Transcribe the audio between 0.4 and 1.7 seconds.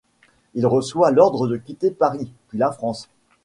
Il reçoit l’ordre de